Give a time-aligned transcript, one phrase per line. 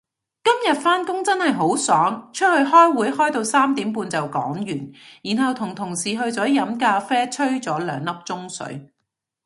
[0.43, 4.91] 今日返工真係好爽，出去開會開到三點半就講完，
[5.35, 8.91] 然後同同事去咗飲咖啡吹咗兩粒鐘水